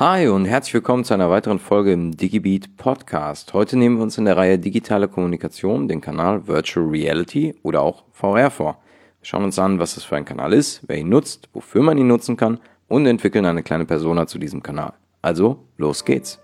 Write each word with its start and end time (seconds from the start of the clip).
Hi 0.00 0.28
und 0.28 0.46
herzlich 0.46 0.72
willkommen 0.72 1.04
zu 1.04 1.12
einer 1.12 1.28
weiteren 1.28 1.58
Folge 1.58 1.92
im 1.92 2.16
DigiBeat 2.16 2.78
Podcast. 2.78 3.52
Heute 3.52 3.76
nehmen 3.76 3.98
wir 3.98 4.02
uns 4.02 4.16
in 4.16 4.24
der 4.24 4.34
Reihe 4.34 4.58
Digitale 4.58 5.08
Kommunikation 5.08 5.88
den 5.88 6.00
Kanal 6.00 6.46
Virtual 6.48 6.86
Reality 6.86 7.54
oder 7.62 7.82
auch 7.82 8.04
VR 8.12 8.50
vor. 8.50 8.78
Wir 9.20 9.26
schauen 9.26 9.44
uns 9.44 9.58
an, 9.58 9.78
was 9.78 9.96
das 9.96 10.04
für 10.04 10.16
ein 10.16 10.24
Kanal 10.24 10.54
ist, 10.54 10.80
wer 10.86 10.96
ihn 10.96 11.10
nutzt, 11.10 11.50
wofür 11.52 11.82
man 11.82 11.98
ihn 11.98 12.06
nutzen 12.06 12.38
kann 12.38 12.60
und 12.88 13.04
entwickeln 13.04 13.44
eine 13.44 13.62
kleine 13.62 13.84
Persona 13.84 14.26
zu 14.26 14.38
diesem 14.38 14.62
Kanal. 14.62 14.94
Also, 15.20 15.66
los 15.76 16.02
geht's! 16.06 16.40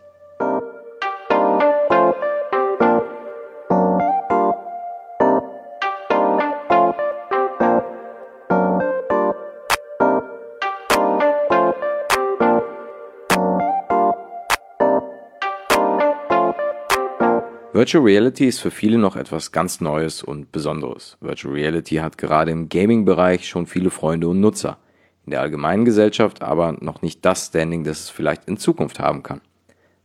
Virtual 17.77 18.03
Reality 18.03 18.47
ist 18.47 18.61
für 18.61 18.71
viele 18.71 18.97
noch 18.97 19.17
etwas 19.17 19.53
ganz 19.53 19.83
Neues 19.83 20.23
und 20.23 20.51
Besonderes. 20.51 21.19
Virtual 21.21 21.53
Reality 21.53 21.97
hat 21.97 22.17
gerade 22.17 22.51
im 22.51 22.71
Gaming-Bereich 22.71 23.47
schon 23.47 23.67
viele 23.67 23.91
Freunde 23.91 24.29
und 24.29 24.41
Nutzer, 24.41 24.79
in 25.27 25.33
der 25.33 25.43
allgemeinen 25.43 25.85
Gesellschaft 25.85 26.41
aber 26.41 26.79
noch 26.81 27.03
nicht 27.03 27.23
das 27.23 27.49
Standing, 27.49 27.85
das 27.85 28.05
es 28.05 28.09
vielleicht 28.09 28.47
in 28.47 28.57
Zukunft 28.57 28.99
haben 28.99 29.23
kann. 29.23 29.43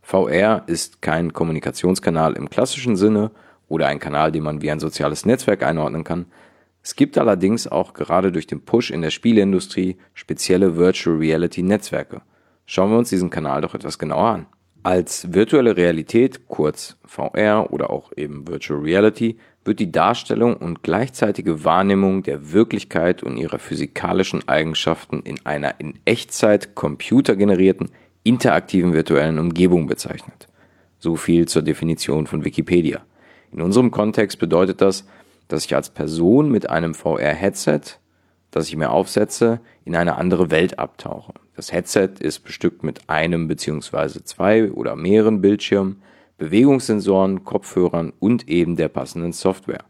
VR 0.02 0.64
ist 0.66 1.00
kein 1.00 1.32
Kommunikationskanal 1.32 2.34
im 2.34 2.50
klassischen 2.50 2.96
Sinne 2.96 3.30
oder 3.68 3.86
ein 3.86 4.00
Kanal, 4.00 4.32
den 4.32 4.42
man 4.42 4.60
wie 4.60 4.70
ein 4.70 4.78
soziales 4.78 5.24
Netzwerk 5.24 5.62
einordnen 5.62 6.04
kann. 6.04 6.26
Es 6.82 6.94
gibt 6.94 7.16
allerdings 7.16 7.66
auch 7.66 7.94
gerade 7.94 8.32
durch 8.32 8.46
den 8.46 8.66
Push 8.66 8.90
in 8.90 9.00
der 9.00 9.08
Spieleindustrie 9.08 9.96
spezielle 10.12 10.76
Virtual 10.76 11.16
Reality 11.16 11.62
Netzwerke. 11.62 12.20
Schauen 12.66 12.90
wir 12.90 12.98
uns 12.98 13.08
diesen 13.08 13.30
Kanal 13.30 13.62
doch 13.62 13.74
etwas 13.74 13.98
genauer 13.98 14.28
an. 14.28 14.46
Als 14.84 15.32
virtuelle 15.32 15.76
Realität, 15.76 16.48
kurz 16.48 16.96
VR 17.04 17.72
oder 17.72 17.90
auch 17.90 18.10
eben 18.16 18.48
Virtual 18.48 18.80
Reality, 18.80 19.36
wird 19.64 19.78
die 19.78 19.92
Darstellung 19.92 20.56
und 20.56 20.82
gleichzeitige 20.82 21.64
Wahrnehmung 21.64 22.24
der 22.24 22.52
Wirklichkeit 22.52 23.22
und 23.22 23.36
ihrer 23.36 23.60
physikalischen 23.60 24.48
Eigenschaften 24.48 25.20
in 25.22 25.46
einer 25.46 25.78
in 25.78 26.00
Echtzeit 26.04 26.74
computergenerierten, 26.74 27.90
interaktiven 28.24 28.92
virtuellen 28.92 29.38
Umgebung 29.38 29.86
bezeichnet. 29.86 30.48
So 30.98 31.14
viel 31.14 31.46
zur 31.46 31.62
Definition 31.62 32.26
von 32.26 32.44
Wikipedia. 32.44 33.02
In 33.52 33.60
unserem 33.60 33.92
Kontext 33.92 34.40
bedeutet 34.40 34.80
das, 34.80 35.06
dass 35.46 35.64
ich 35.64 35.76
als 35.76 35.90
Person 35.90 36.50
mit 36.50 36.70
einem 36.70 36.94
VR-Headset 36.94 38.00
das 38.52 38.68
ich 38.68 38.76
mir 38.76 38.90
aufsetze, 38.90 39.60
in 39.84 39.96
eine 39.96 40.16
andere 40.16 40.52
Welt 40.52 40.78
abtauche. 40.78 41.32
Das 41.56 41.72
Headset 41.72 42.10
ist 42.20 42.40
bestückt 42.40 42.84
mit 42.84 43.08
einem 43.10 43.48
bzw. 43.48 44.22
zwei 44.22 44.70
oder 44.70 44.94
mehreren 44.94 45.40
Bildschirmen, 45.40 46.02
Bewegungssensoren, 46.38 47.44
Kopfhörern 47.44 48.12
und 48.20 48.48
eben 48.48 48.76
der 48.76 48.88
passenden 48.88 49.32
Software. 49.32 49.84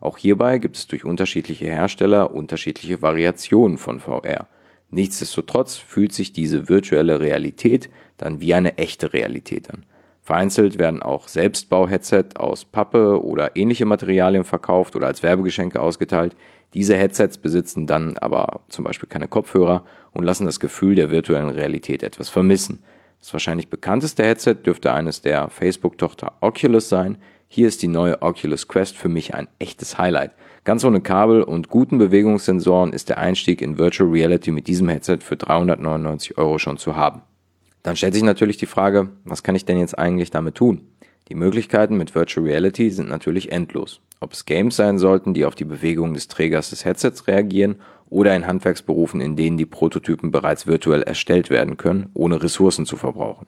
Auch 0.00 0.18
hierbei 0.18 0.58
gibt 0.58 0.76
es 0.76 0.86
durch 0.86 1.04
unterschiedliche 1.04 1.66
Hersteller 1.66 2.34
unterschiedliche 2.34 3.02
Variationen 3.02 3.78
von 3.78 4.00
VR. 4.00 4.46
Nichtsdestotrotz 4.90 5.76
fühlt 5.76 6.12
sich 6.12 6.32
diese 6.32 6.68
virtuelle 6.68 7.20
Realität 7.20 7.88
dann 8.16 8.40
wie 8.40 8.54
eine 8.54 8.78
echte 8.78 9.12
Realität 9.12 9.70
an. 9.70 9.84
Vereinzelt 10.22 10.78
werden 10.78 11.02
auch 11.02 11.26
Selbstbau-Headset 11.26 12.36
aus 12.36 12.64
Pappe 12.64 13.24
oder 13.24 13.56
ähnliche 13.56 13.86
Materialien 13.86 14.44
verkauft 14.44 14.94
oder 14.94 15.06
als 15.06 15.22
Werbegeschenke 15.22 15.80
ausgeteilt, 15.80 16.36
diese 16.74 16.96
Headsets 16.96 17.38
besitzen 17.38 17.86
dann 17.86 18.18
aber 18.18 18.60
zum 18.68 18.84
Beispiel 18.84 19.08
keine 19.08 19.28
Kopfhörer 19.28 19.84
und 20.12 20.24
lassen 20.24 20.44
das 20.44 20.60
Gefühl 20.60 20.94
der 20.94 21.10
virtuellen 21.10 21.48
Realität 21.48 22.02
etwas 22.02 22.28
vermissen. 22.28 22.82
Das 23.20 23.32
wahrscheinlich 23.32 23.68
bekannteste 23.68 24.22
Headset 24.22 24.56
dürfte 24.64 24.92
eines 24.92 25.22
der 25.22 25.48
Facebook-Tochter 25.48 26.34
Oculus 26.40 26.88
sein. 26.88 27.18
Hier 27.48 27.66
ist 27.66 27.82
die 27.82 27.88
neue 27.88 28.20
Oculus 28.22 28.68
Quest 28.68 28.96
für 28.96 29.08
mich 29.08 29.34
ein 29.34 29.48
echtes 29.58 29.98
Highlight. 29.98 30.32
Ganz 30.64 30.84
ohne 30.84 31.00
Kabel 31.00 31.42
und 31.42 31.68
guten 31.68 31.96
Bewegungssensoren 31.96 32.92
ist 32.92 33.08
der 33.08 33.18
Einstieg 33.18 33.62
in 33.62 33.78
Virtual 33.78 34.10
Reality 34.10 34.50
mit 34.50 34.66
diesem 34.66 34.88
Headset 34.88 35.18
für 35.20 35.36
399 35.36 36.36
Euro 36.36 36.58
schon 36.58 36.76
zu 36.76 36.94
haben. 36.94 37.22
Dann 37.82 37.96
stellt 37.96 38.12
sich 38.12 38.22
natürlich 38.22 38.58
die 38.58 38.66
Frage, 38.66 39.08
was 39.24 39.42
kann 39.42 39.54
ich 39.54 39.64
denn 39.64 39.78
jetzt 39.78 39.98
eigentlich 39.98 40.30
damit 40.30 40.56
tun? 40.56 40.82
Die 41.28 41.34
Möglichkeiten 41.34 41.96
mit 41.96 42.14
Virtual 42.14 42.46
Reality 42.46 42.90
sind 42.90 43.08
natürlich 43.08 43.52
endlos. 43.52 44.00
Ob 44.20 44.32
es 44.32 44.46
Games 44.46 44.76
sein 44.76 44.98
sollten, 44.98 45.34
die 45.34 45.44
auf 45.44 45.54
die 45.54 45.64
Bewegung 45.64 46.14
des 46.14 46.28
Trägers 46.28 46.70
des 46.70 46.84
Headsets 46.84 47.26
reagieren, 47.26 47.76
oder 48.10 48.34
in 48.34 48.46
Handwerksberufen, 48.46 49.20
in 49.20 49.36
denen 49.36 49.58
die 49.58 49.66
Prototypen 49.66 50.30
bereits 50.30 50.66
virtuell 50.66 51.02
erstellt 51.02 51.50
werden 51.50 51.76
können, 51.76 52.08
ohne 52.14 52.42
Ressourcen 52.42 52.86
zu 52.86 52.96
verbrauchen. 52.96 53.46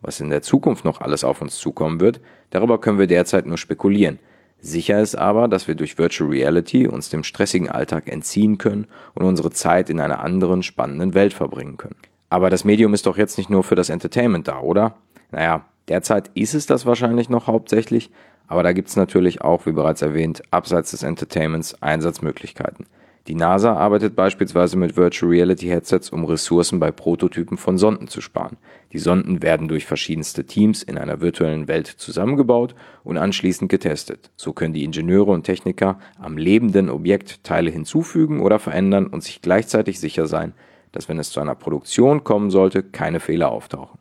Was 0.00 0.20
in 0.20 0.30
der 0.30 0.40
Zukunft 0.40 0.86
noch 0.86 1.02
alles 1.02 1.24
auf 1.24 1.42
uns 1.42 1.58
zukommen 1.58 2.00
wird, 2.00 2.20
darüber 2.48 2.80
können 2.80 2.98
wir 2.98 3.06
derzeit 3.06 3.44
nur 3.46 3.58
spekulieren. 3.58 4.18
Sicher 4.60 5.00
ist 5.00 5.14
aber, 5.14 5.46
dass 5.46 5.68
wir 5.68 5.74
durch 5.74 5.98
Virtual 5.98 6.30
Reality 6.30 6.88
uns 6.88 7.10
dem 7.10 7.22
stressigen 7.22 7.68
Alltag 7.68 8.08
entziehen 8.08 8.58
können 8.58 8.86
und 9.14 9.24
unsere 9.24 9.50
Zeit 9.50 9.90
in 9.90 10.00
einer 10.00 10.20
anderen 10.20 10.62
spannenden 10.62 11.14
Welt 11.14 11.32
verbringen 11.32 11.76
können. 11.76 11.96
Aber 12.30 12.48
das 12.50 12.64
Medium 12.64 12.94
ist 12.94 13.06
doch 13.06 13.16
jetzt 13.16 13.38
nicht 13.38 13.50
nur 13.50 13.62
für 13.62 13.74
das 13.74 13.90
Entertainment 13.90 14.48
da, 14.48 14.60
oder? 14.60 14.96
Naja, 15.30 15.64
derzeit 15.88 16.30
ist 16.34 16.54
es 16.54 16.66
das 16.66 16.86
wahrscheinlich 16.86 17.28
noch 17.28 17.46
hauptsächlich, 17.46 18.10
aber 18.46 18.62
da 18.62 18.72
gibt 18.72 18.88
es 18.88 18.96
natürlich 18.96 19.42
auch, 19.42 19.66
wie 19.66 19.72
bereits 19.72 20.02
erwähnt, 20.02 20.42
abseits 20.50 20.92
des 20.92 21.02
Entertainments 21.02 21.82
Einsatzmöglichkeiten. 21.82 22.86
Die 23.28 23.34
NASA 23.34 23.74
arbeitet 23.74 24.16
beispielsweise 24.16 24.78
mit 24.78 24.96
Virtual 24.96 25.30
Reality 25.30 25.66
Headsets, 25.66 26.08
um 26.08 26.24
Ressourcen 26.24 26.80
bei 26.80 26.90
Prototypen 26.90 27.58
von 27.58 27.76
Sonden 27.76 28.08
zu 28.08 28.22
sparen. 28.22 28.56
Die 28.94 28.98
Sonden 28.98 29.42
werden 29.42 29.68
durch 29.68 29.84
verschiedenste 29.84 30.46
Teams 30.46 30.82
in 30.82 30.96
einer 30.96 31.20
virtuellen 31.20 31.68
Welt 31.68 31.88
zusammengebaut 31.88 32.74
und 33.04 33.18
anschließend 33.18 33.70
getestet. 33.70 34.30
So 34.36 34.54
können 34.54 34.72
die 34.72 34.82
Ingenieure 34.82 35.30
und 35.32 35.42
Techniker 35.42 35.98
am 36.18 36.38
lebenden 36.38 36.88
Objekt 36.88 37.44
Teile 37.44 37.70
hinzufügen 37.70 38.40
oder 38.40 38.58
verändern 38.58 39.06
und 39.06 39.22
sich 39.22 39.42
gleichzeitig 39.42 40.00
sicher 40.00 40.26
sein, 40.26 40.54
dass 40.92 41.10
wenn 41.10 41.18
es 41.18 41.30
zu 41.30 41.40
einer 41.40 41.54
Produktion 41.54 42.24
kommen 42.24 42.50
sollte, 42.50 42.82
keine 42.82 43.20
Fehler 43.20 43.50
auftauchen. 43.50 43.98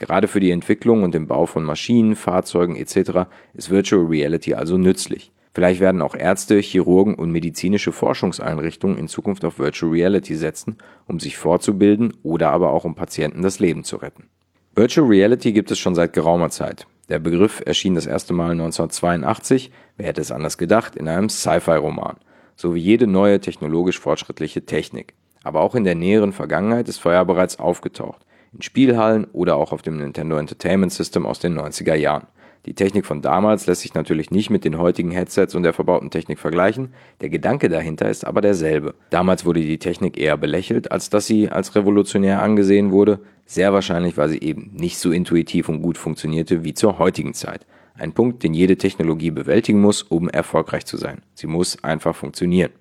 Gerade 0.00 0.28
für 0.28 0.40
die 0.40 0.50
Entwicklung 0.50 1.02
und 1.02 1.12
den 1.12 1.26
Bau 1.26 1.44
von 1.44 1.62
Maschinen, 1.62 2.16
Fahrzeugen 2.16 2.74
etc. 2.74 3.28
ist 3.52 3.68
Virtual 3.68 4.06
Reality 4.06 4.54
also 4.54 4.78
nützlich. 4.78 5.30
Vielleicht 5.52 5.78
werden 5.80 6.00
auch 6.00 6.14
Ärzte, 6.14 6.58
Chirurgen 6.58 7.16
und 7.16 7.30
medizinische 7.30 7.92
Forschungseinrichtungen 7.92 8.96
in 8.96 9.08
Zukunft 9.08 9.44
auf 9.44 9.58
Virtual 9.58 9.92
Reality 9.92 10.36
setzen, 10.36 10.78
um 11.06 11.20
sich 11.20 11.36
fortzubilden 11.36 12.14
oder 12.22 12.48
aber 12.48 12.70
auch 12.70 12.86
um 12.86 12.94
Patienten 12.94 13.42
das 13.42 13.58
Leben 13.58 13.84
zu 13.84 13.96
retten. 13.96 14.30
Virtual 14.74 15.06
Reality 15.06 15.52
gibt 15.52 15.70
es 15.70 15.78
schon 15.78 15.94
seit 15.94 16.14
geraumer 16.14 16.48
Zeit. 16.48 16.86
Der 17.10 17.18
Begriff 17.18 17.62
erschien 17.66 17.94
das 17.94 18.06
erste 18.06 18.32
Mal 18.32 18.52
1982, 18.52 19.70
wer 19.98 20.06
hätte 20.06 20.22
es 20.22 20.32
anders 20.32 20.56
gedacht, 20.56 20.96
in 20.96 21.08
einem 21.08 21.28
Sci-Fi-Roman, 21.28 22.16
so 22.56 22.74
wie 22.74 22.80
jede 22.80 23.06
neue 23.06 23.38
technologisch 23.38 23.98
fortschrittliche 23.98 24.64
Technik. 24.64 25.12
Aber 25.42 25.60
auch 25.60 25.74
in 25.74 25.84
der 25.84 25.94
näheren 25.94 26.32
Vergangenheit 26.32 26.88
ist 26.88 27.00
Feuer 27.00 27.26
bereits 27.26 27.58
aufgetaucht 27.58 28.24
in 28.52 28.62
Spielhallen 28.62 29.26
oder 29.32 29.56
auch 29.56 29.72
auf 29.72 29.82
dem 29.82 29.98
Nintendo 29.98 30.36
Entertainment 30.36 30.92
System 30.92 31.26
aus 31.26 31.38
den 31.38 31.58
90er 31.58 31.94
Jahren. 31.94 32.26
Die 32.66 32.74
Technik 32.74 33.06
von 33.06 33.22
damals 33.22 33.66
lässt 33.66 33.80
sich 33.80 33.94
natürlich 33.94 34.30
nicht 34.30 34.50
mit 34.50 34.66
den 34.66 34.76
heutigen 34.76 35.10
Headsets 35.10 35.54
und 35.54 35.62
der 35.62 35.72
verbauten 35.72 36.10
Technik 36.10 36.38
vergleichen, 36.38 36.92
der 37.22 37.30
Gedanke 37.30 37.70
dahinter 37.70 38.10
ist 38.10 38.26
aber 38.26 38.42
derselbe. 38.42 38.94
Damals 39.08 39.46
wurde 39.46 39.60
die 39.60 39.78
Technik 39.78 40.18
eher 40.18 40.36
belächelt, 40.36 40.92
als 40.92 41.08
dass 41.08 41.26
sie 41.26 41.48
als 41.48 41.74
revolutionär 41.74 42.42
angesehen 42.42 42.90
wurde, 42.90 43.20
sehr 43.46 43.72
wahrscheinlich, 43.72 44.18
weil 44.18 44.28
sie 44.28 44.40
eben 44.40 44.72
nicht 44.74 44.98
so 44.98 45.10
intuitiv 45.10 45.70
und 45.70 45.80
gut 45.80 45.96
funktionierte 45.96 46.62
wie 46.62 46.74
zur 46.74 46.98
heutigen 46.98 47.32
Zeit. 47.32 47.66
Ein 47.94 48.12
Punkt, 48.12 48.42
den 48.42 48.54
jede 48.54 48.76
Technologie 48.76 49.30
bewältigen 49.30 49.80
muss, 49.80 50.02
um 50.02 50.28
erfolgreich 50.28 50.84
zu 50.84 50.96
sein. 50.96 51.22
Sie 51.34 51.46
muss 51.46 51.82
einfach 51.82 52.14
funktionieren. 52.14 52.72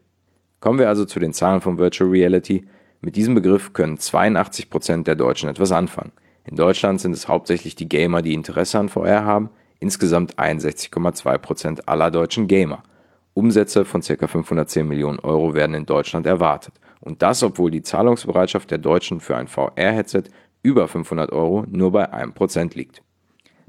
Kommen 0.60 0.80
wir 0.80 0.90
also 0.90 1.06
zu 1.06 1.20
den 1.20 1.34
Zahlen 1.34 1.62
von 1.62 1.78
Virtual 1.78 2.10
Reality. 2.10 2.66
Mit 3.02 3.16
diesem 3.16 3.34
Begriff 3.34 3.72
können 3.72 3.98
82 3.98 4.70
Prozent 4.70 5.08
der 5.08 5.16
Deutschen 5.16 5.50
etwas 5.50 5.72
anfangen. 5.72 6.12
In 6.44 6.58
Deutschland 6.58 7.00
sind 7.00 7.14
es 7.14 7.30
hauptsächlich 7.30 7.76
die 7.76 7.88
Gamer, 7.88 8.22
die 8.22 8.34
Interesse 8.34 8.78
an 8.78 8.90
VR 8.90 9.24
haben, 9.24 9.50
insgesamt 9.80 10.38
61,2 10.38 11.38
Prozent 11.38 11.88
aller 11.88 12.12
deutschen 12.12 12.48
Gamer. 12.48 12.84
Umsätze 13.34 13.86
von 13.86 14.02
ca. 14.02 14.28
510 14.28 14.86
Millionen 14.86 15.20
Euro 15.20 15.54
werden 15.54 15.76
in 15.76 15.86
Deutschland 15.86 16.26
erwartet. 16.26 16.74
Und 17.00 17.22
das, 17.22 17.42
obwohl 17.42 17.72
die 17.72 17.84
Zahlungsbereitschaft 17.84 18.70
der 18.70 18.80
Deutschen 18.80 19.22
für 19.22 19.38
ein 19.38 19.48
VR-Headset 19.48 20.24
über 20.62 20.90
500 20.90 21.32
Euro 21.32 21.64
nur 21.70 21.94
bei 21.94 22.12
1% 22.12 22.76
liegt. 22.76 23.02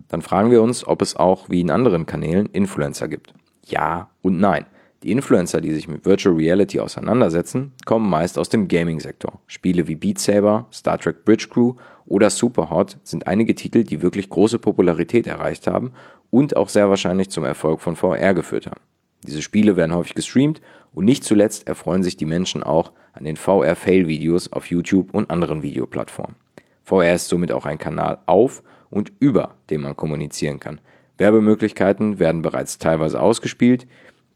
Dann 0.09 0.23
fragen 0.23 0.51
wir 0.51 0.61
uns, 0.61 0.85
ob 0.85 1.03
es 1.03 1.15
auch 1.15 1.49
wie 1.49 1.61
in 1.61 1.71
anderen 1.71 2.05
Kanälen 2.05 2.47
Influencer 2.47 3.07
gibt. 3.07 3.33
Ja 3.65 4.11
und 4.23 4.41
nein. 4.41 4.67
Die 5.03 5.13
Influencer, 5.13 5.63
die 5.63 5.73
sich 5.73 5.89
mit 5.89 6.05
Virtual 6.05 6.35
Reality 6.35 6.79
auseinandersetzen, 6.79 7.73
kommen 7.87 8.11
meist 8.11 8.39
aus 8.39 8.51
dem 8.51 8.69
Gaming-Sektor. 8.69 9.41
Spiele 9.47 9.89
wie 9.89 9.95
Beat 9.95 10.19
Saber, 10.19 10.67
Star 10.71 10.99
Trek 10.99 11.25
Bridge 11.25 11.49
Crew 11.49 11.75
oder 12.05 12.29
Superhot 12.29 12.99
sind 13.03 13.27
einige 13.27 13.55
Titel, 13.55 13.83
die 13.83 14.03
wirklich 14.03 14.29
große 14.29 14.59
Popularität 14.59 15.27
erreicht 15.27 15.67
haben 15.67 15.93
und 16.29 16.55
auch 16.55 16.69
sehr 16.69 16.91
wahrscheinlich 16.91 17.31
zum 17.31 17.45
Erfolg 17.45 17.81
von 17.81 17.97
VR 17.97 18.35
geführt 18.35 18.67
haben. 18.67 18.81
Diese 19.27 19.41
Spiele 19.41 19.77
werden 19.77 19.95
häufig 19.95 20.15
gestreamt 20.15 20.61
und 20.93 21.07
nicht 21.07 21.25
zuletzt 21.25 21.67
erfreuen 21.67 22.03
sich 22.03 22.19
die 22.19 22.27
Menschen 22.27 22.63
auch 22.63 22.93
an 23.15 23.25
den 23.25 23.37
VR-Fail-Videos 23.37 24.53
auf 24.53 24.67
YouTube 24.67 25.15
und 25.15 25.31
anderen 25.31 25.63
Videoplattformen. 25.63 26.37
VR 26.85 27.15
ist 27.15 27.29
somit 27.29 27.53
auch 27.53 27.65
ein 27.65 27.79
Kanal 27.79 28.19
auf 28.27 28.63
und 28.91 29.13
über 29.19 29.55
den 29.71 29.81
man 29.81 29.97
kommunizieren 29.97 30.61
kann. 30.61 30.81
Werbemöglichkeiten 31.17 32.19
werden 32.19 32.43
bereits 32.43 32.79
teilweise 32.79 33.21
ausgespielt. 33.21 33.87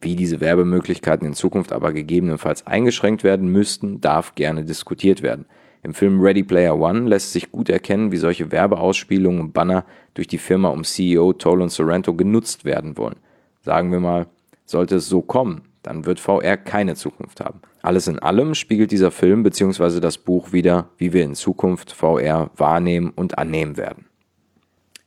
Wie 0.04 0.16
diese 0.16 0.42
Werbemöglichkeiten 0.42 1.26
in 1.26 1.32
Zukunft 1.32 1.72
aber 1.72 1.94
gegebenenfalls 1.94 2.66
eingeschränkt 2.66 3.24
werden 3.24 3.48
müssten, 3.48 4.02
darf 4.02 4.34
gerne 4.34 4.62
diskutiert 4.62 5.22
werden. 5.22 5.46
Im 5.82 5.94
Film 5.94 6.20
Ready 6.20 6.42
Player 6.42 6.78
One 6.78 7.08
lässt 7.08 7.32
sich 7.32 7.50
gut 7.50 7.70
erkennen, 7.70 8.12
wie 8.12 8.18
solche 8.18 8.52
Werbeausspielungen 8.52 9.40
und 9.40 9.52
Banner 9.54 9.86
durch 10.12 10.26
die 10.26 10.36
Firma 10.36 10.68
um 10.68 10.84
CEO 10.84 11.32
Tolan 11.32 11.70
Sorrento 11.70 12.12
genutzt 12.12 12.66
werden 12.66 12.98
wollen. 12.98 13.16
Sagen 13.62 13.92
wir 13.92 14.00
mal, 14.00 14.26
sollte 14.66 14.96
es 14.96 15.08
so 15.08 15.22
kommen, 15.22 15.62
dann 15.82 16.04
wird 16.04 16.20
VR 16.20 16.58
keine 16.58 16.96
Zukunft 16.96 17.40
haben. 17.40 17.62
Alles 17.80 18.06
in 18.06 18.18
allem 18.18 18.54
spiegelt 18.54 18.90
dieser 18.90 19.10
Film 19.10 19.42
bzw. 19.42 20.00
das 20.00 20.18
Buch 20.18 20.52
wieder, 20.52 20.90
wie 20.98 21.14
wir 21.14 21.24
in 21.24 21.34
Zukunft 21.34 21.92
VR 21.92 22.50
wahrnehmen 22.58 23.10
und 23.16 23.38
annehmen 23.38 23.78
werden. 23.78 24.04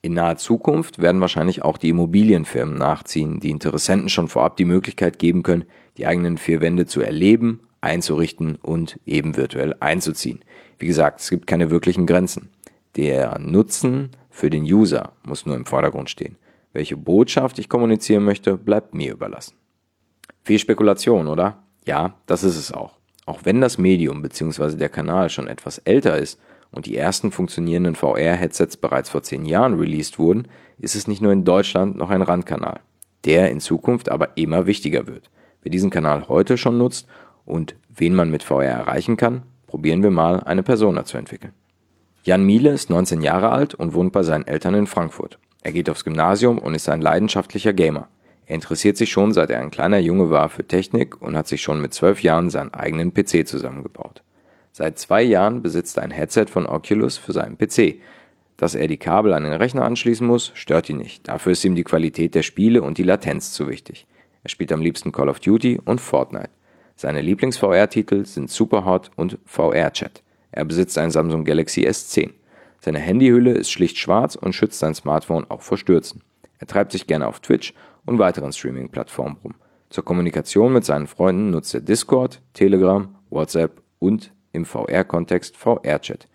In 0.02 0.14
naher 0.14 0.38
Zukunft 0.38 1.00
werden 1.00 1.22
wahrscheinlich 1.22 1.64
auch 1.64 1.78
die 1.78 1.90
Immobilienfirmen 1.90 2.78
nachziehen, 2.78 3.40
die 3.40 3.50
Interessenten 3.50 4.10
schon 4.10 4.28
vorab 4.28 4.56
die 4.58 4.66
Möglichkeit 4.66 5.20
geben 5.20 5.44
können, 5.44 5.66
die 5.98 6.06
eigenen 6.06 6.38
vier 6.38 6.62
Wände 6.62 6.86
zu 6.86 7.02
erleben, 7.02 7.62
einzurichten 7.82 8.56
und 8.56 9.00
eben 9.06 9.36
virtuell 9.36 9.76
einzuziehen. 9.80 10.40
Wie 10.78 10.88
gesagt, 10.88 11.22
es 11.22 11.30
gibt 11.30 11.48
keine 11.48 11.72
wirklichen 11.72 12.06
Grenzen. 12.06 12.50
Der 12.96 13.40
Nutzen 13.40 14.12
für 14.30 14.50
den 14.50 14.64
User 14.64 15.14
muss 15.24 15.46
nur 15.46 15.56
im 15.56 15.66
Vordergrund 15.66 16.10
stehen. 16.10 16.38
Welche 16.74 16.98
Botschaft 16.98 17.58
ich 17.58 17.70
kommunizieren 17.70 18.24
möchte, 18.24 18.58
bleibt 18.58 18.94
mir 18.94 19.14
überlassen. 19.14 19.56
Viel 20.44 20.60
Spekulation, 20.60 21.28
oder? 21.28 21.64
Ja, 21.86 22.16
das 22.28 22.44
ist 22.44 22.58
es 22.58 22.72
auch. 22.72 22.98
Auch 23.26 23.42
wenn 23.44 23.62
das 23.62 23.78
Medium 23.78 24.22
bzw. 24.22 24.76
der 24.76 24.90
Kanal 24.90 25.30
schon 25.30 25.48
etwas 25.48 25.80
älter 25.80 26.18
ist 26.18 26.40
und 26.72 26.86
die 26.86 26.98
ersten 26.98 27.32
funktionierenden 27.32 27.96
VR-Headsets 27.96 28.78
bereits 28.78 29.10
vor 29.10 29.24
zehn 29.24 29.46
Jahren 29.46 29.80
released 29.80 30.20
wurden, 30.20 30.48
ist 30.80 30.96
es 30.96 31.08
nicht 31.08 31.22
nur 31.22 31.32
in 31.32 31.46
Deutschland 31.46 31.98
noch 31.98 32.10
ein 32.10 32.22
Randkanal, 32.22 32.82
der 33.26 33.52
in 33.52 33.60
Zukunft 33.60 34.10
aber 34.10 34.38
immer 34.38 34.66
wichtiger 34.66 35.08
wird. 35.08 35.30
Wer 35.62 35.72
diesen 35.72 35.90
Kanal 35.90 36.28
heute 36.28 36.58
schon 36.58 36.78
nutzt 36.78 37.08
und 37.46 37.76
wen 37.90 38.14
man 38.14 38.30
mit 38.30 38.44
VR 38.44 38.66
erreichen 38.66 39.18
kann, 39.18 39.44
probieren 39.66 40.04
wir 40.04 40.12
mal 40.12 40.42
eine 40.42 40.64
Persona 40.64 41.06
zu 41.06 41.18
entwickeln. 41.18 41.54
Jan 42.24 42.44
Miele 42.44 42.72
ist 42.72 42.90
19 42.90 43.22
Jahre 43.22 43.50
alt 43.50 43.74
und 43.74 43.94
wohnt 43.94 44.12
bei 44.12 44.24
seinen 44.24 44.48
Eltern 44.48 44.74
in 44.74 44.88
Frankfurt. 44.88 45.40
Er 45.64 45.72
geht 45.72 45.90
aufs 45.90 46.04
Gymnasium 46.04 46.60
und 46.60 46.76
ist 46.76 46.90
ein 46.90 47.02
leidenschaftlicher 47.02 47.74
Gamer. 47.74 48.10
Er 48.46 48.56
interessiert 48.56 48.98
sich 48.98 49.12
schon 49.12 49.34
seit 49.34 49.50
er 49.50 49.60
ein 49.60 49.72
kleiner 49.72 50.00
Junge 50.00 50.30
war 50.30 50.50
für 50.50 50.66
Technik 50.66 51.22
und 51.22 51.36
hat 51.36 51.48
sich 51.48 51.62
schon 51.62 51.82
mit 51.82 51.94
zwölf 51.94 52.24
Jahren 52.24 52.50
seinen 52.50 52.74
eigenen 52.74 53.14
PC 53.14 53.46
zusammengebaut. 53.46 54.24
Seit 54.78 55.00
zwei 55.00 55.24
Jahren 55.24 55.64
besitzt 55.64 55.98
er 55.98 56.04
ein 56.04 56.12
Headset 56.12 56.46
von 56.52 56.68
Oculus 56.68 57.18
für 57.18 57.34
seinen 57.34 57.58
PC. 57.58 57.96
Dass 58.58 58.76
er 58.76 58.88
die 58.88 58.98
Kabel 58.98 59.34
an 59.34 59.42
den 59.42 59.54
Rechner 59.54 59.84
anschließen 59.84 60.28
muss, 60.28 60.52
stört 60.54 60.88
ihn 60.88 60.98
nicht. 60.98 61.28
Dafür 61.28 61.54
ist 61.54 61.66
ihm 61.66 61.74
die 61.74 61.84
Qualität 61.84 62.36
der 62.36 62.44
Spiele 62.44 62.84
und 62.84 63.00
die 63.00 63.04
Latenz 63.04 63.54
zu 63.54 63.68
wichtig. 63.68 64.06
Er 64.44 64.52
spielt 64.52 64.72
am 64.72 64.82
liebsten 64.82 65.12
Call 65.12 65.30
of 65.30 65.40
Duty 65.40 65.80
und 65.84 66.00
Fortnite. 66.00 66.52
Seine 66.96 67.22
Lieblings-VR-Titel 67.22 68.28
sind 68.28 68.52
Superhot 68.52 69.10
und 69.16 69.40
VR-Chat. 69.46 70.22
Er 70.52 70.64
besitzt 70.64 71.00
ein 71.00 71.10
Samsung 71.10 71.44
Galaxy 71.44 71.88
S10. 71.88 72.34
Seine 72.80 73.00
Handyhülle 73.00 73.54
ist 73.54 73.72
schlicht 73.72 73.98
schwarz 73.98 74.36
und 74.36 74.54
schützt 74.54 74.78
sein 74.78 74.94
Smartphone 74.94 75.50
auch 75.50 75.64
vor 75.64 75.80
Stürzen. 75.80 76.22
Er 76.60 76.68
treibt 76.68 76.92
sich 76.92 77.08
gerne 77.08 77.26
auf 77.26 77.40
Twitch 77.40 77.74
und 78.06 78.20
weiteren 78.20 78.54
Streaming-Plattformen 78.54 79.38
rum. 79.44 79.56
Zur 79.90 80.06
Kommunikation 80.06 80.72
mit 80.72 80.86
seinen 80.86 81.08
Freunden 81.08 81.50
nutzt 81.50 81.74
er 81.74 81.82
Discord, 81.82 82.44
Telegram, 82.54 83.16
WhatsApp 83.32 83.82
und 83.98 84.37
im 84.58 84.66
VR-Kontext 84.66 85.56
VR-Chat. 85.56 86.28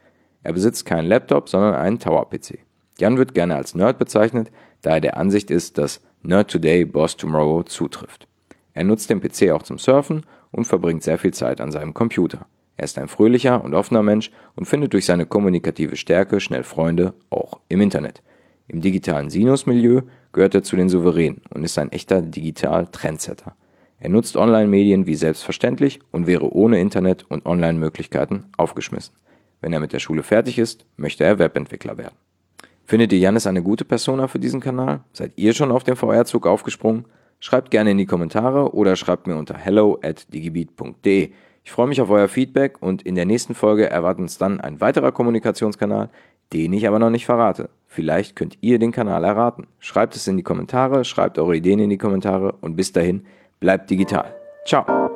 Er 0.42 0.52
besitzt 0.54 0.86
keinen 0.86 1.08
Laptop, 1.08 1.48
sondern 1.48 1.74
einen 1.74 1.98
Tower-PC. 1.98 2.60
Jan 2.98 3.18
wird 3.18 3.34
gerne 3.34 3.56
als 3.56 3.74
Nerd 3.74 3.98
bezeichnet, 3.98 4.50
da 4.80 4.92
er 4.94 5.00
der 5.00 5.16
Ansicht 5.16 5.50
ist, 5.50 5.76
dass 5.76 6.00
Nerd 6.22 6.50
Today, 6.50 6.84
Boss 6.84 7.16
Tomorrow 7.16 7.64
zutrifft. 7.64 8.26
Er 8.74 8.84
nutzt 8.84 9.10
den 9.10 9.20
PC 9.20 9.50
auch 9.50 9.62
zum 9.62 9.78
Surfen 9.78 10.24
und 10.50 10.66
verbringt 10.66 11.02
sehr 11.02 11.18
viel 11.18 11.34
Zeit 11.34 11.60
an 11.60 11.72
seinem 11.72 11.94
Computer. 11.94 12.46
Er 12.76 12.84
ist 12.84 12.98
ein 12.98 13.08
fröhlicher 13.08 13.62
und 13.62 13.74
offener 13.74 14.02
Mensch 14.02 14.30
und 14.56 14.66
findet 14.66 14.92
durch 14.92 15.04
seine 15.04 15.26
kommunikative 15.26 15.96
Stärke 15.96 16.40
schnell 16.40 16.62
Freunde, 16.62 17.14
auch 17.28 17.60
im 17.68 17.80
Internet. 17.80 18.22
Im 18.68 18.80
digitalen 18.80 19.30
Sinus-Milieu 19.30 20.02
gehört 20.32 20.54
er 20.54 20.62
zu 20.62 20.76
den 20.76 20.88
Souveränen 20.88 21.42
und 21.52 21.64
ist 21.64 21.78
ein 21.78 21.92
echter 21.92 22.22
Digital-Trendsetter. 22.22 23.54
Er 24.02 24.08
nutzt 24.08 24.36
Online-Medien 24.36 25.06
wie 25.06 25.14
selbstverständlich 25.14 26.00
und 26.10 26.26
wäre 26.26 26.52
ohne 26.52 26.80
Internet 26.80 27.24
und 27.28 27.46
Online-Möglichkeiten 27.46 28.46
aufgeschmissen. 28.56 29.14
Wenn 29.60 29.72
er 29.72 29.78
mit 29.78 29.92
der 29.92 30.00
Schule 30.00 30.24
fertig 30.24 30.58
ist, 30.58 30.84
möchte 30.96 31.22
er 31.22 31.38
Webentwickler 31.38 31.96
werden. 31.98 32.16
Findet 32.84 33.12
ihr 33.12 33.20
Janis 33.20 33.46
eine 33.46 33.62
gute 33.62 33.84
Persona 33.84 34.26
für 34.26 34.40
diesen 34.40 34.58
Kanal? 34.58 35.04
Seid 35.12 35.34
ihr 35.36 35.54
schon 35.54 35.70
auf 35.70 35.84
den 35.84 35.94
VR-Zug 35.94 36.48
aufgesprungen? 36.48 37.04
Schreibt 37.38 37.70
gerne 37.70 37.92
in 37.92 37.98
die 37.98 38.06
Kommentare 38.06 38.74
oder 38.74 38.96
schreibt 38.96 39.28
mir 39.28 39.36
unter 39.36 39.56
hello 39.56 40.00
at 40.02 40.34
digibeat.de. 40.34 41.30
Ich 41.62 41.70
freue 41.70 41.86
mich 41.86 42.00
auf 42.00 42.10
euer 42.10 42.26
Feedback 42.26 42.82
und 42.82 43.02
in 43.02 43.14
der 43.14 43.24
nächsten 43.24 43.54
Folge 43.54 43.88
erwartet 43.88 44.22
uns 44.22 44.36
dann 44.36 44.60
ein 44.60 44.80
weiterer 44.80 45.12
Kommunikationskanal, 45.12 46.10
den 46.52 46.72
ich 46.72 46.88
aber 46.88 46.98
noch 46.98 47.10
nicht 47.10 47.26
verrate. 47.26 47.70
Vielleicht 47.86 48.34
könnt 48.34 48.58
ihr 48.62 48.80
den 48.80 48.90
Kanal 48.90 49.22
erraten. 49.22 49.68
Schreibt 49.78 50.16
es 50.16 50.26
in 50.26 50.36
die 50.36 50.42
Kommentare, 50.42 51.04
schreibt 51.04 51.38
eure 51.38 51.56
Ideen 51.56 51.78
in 51.78 51.90
die 51.90 51.98
Kommentare 51.98 52.56
und 52.60 52.74
bis 52.74 52.90
dahin, 52.90 53.26
Bleibt 53.62 53.88
digital. 53.88 54.26
Ciao. 54.64 55.11